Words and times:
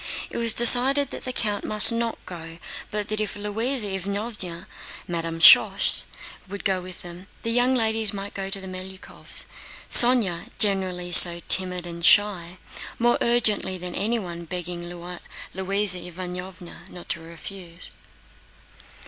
It 0.31 0.37
was 0.39 0.55
decided 0.55 1.11
that 1.11 1.25
the 1.25 1.31
count 1.31 1.63
must 1.63 1.91
not 1.91 2.17
go, 2.25 2.57
but 2.89 3.07
that 3.09 3.19
if 3.21 3.35
Louisa 3.35 3.85
Ivánovna 3.85 4.65
(Madame 5.07 5.39
Schoss) 5.39 6.05
would 6.49 6.65
go 6.65 6.81
with 6.81 7.03
them, 7.03 7.27
the 7.43 7.51
young 7.51 7.75
ladies 7.75 8.11
might 8.11 8.33
go 8.33 8.49
to 8.49 8.59
the 8.59 8.65
Melyukóvs', 8.65 9.45
Sónya, 9.91 10.47
generally 10.57 11.11
so 11.11 11.39
timid 11.47 11.85
and 11.85 12.03
shy, 12.03 12.57
more 12.97 13.19
urgently 13.21 13.77
than 13.77 13.93
anyone 13.93 14.45
begging 14.45 14.89
Louisa 14.89 15.99
Ivánovna 15.99 16.89
not 16.89 17.07
to 17.09 17.19
refuse. 17.21 17.91